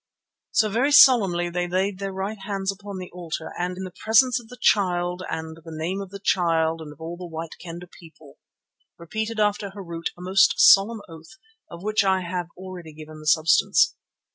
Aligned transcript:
So 0.49 0.67
very 0.67 0.91
solemnly 0.91 1.51
they 1.51 1.67
laid 1.67 1.99
their 1.99 2.11
right 2.11 2.39
hands 2.39 2.71
upon 2.71 2.97
the 2.97 3.11
altar 3.11 3.53
and 3.59 3.77
"in 3.77 3.83
the 3.83 3.93
presence 4.03 4.39
of 4.41 4.47
the 4.47 4.57
Child 4.59 5.21
and 5.29 5.57
the 5.57 5.61
name 5.71 6.01
of 6.01 6.09
the 6.09 6.17
Child 6.19 6.81
and 6.81 6.91
of 6.91 6.99
all 6.99 7.15
the 7.17 7.27
White 7.27 7.53
Kendah 7.63 7.85
people," 7.99 8.39
repeated 8.97 9.39
after 9.39 9.69
Harût 9.69 10.07
a 10.17 10.21
most 10.21 10.55
solemn 10.57 11.03
oath 11.07 11.37
of 11.69 11.83
which 11.83 12.03
I 12.03 12.21
have 12.21 12.47
already 12.57 12.93
given 12.93 13.19
the 13.19 13.27
substance. 13.27 13.95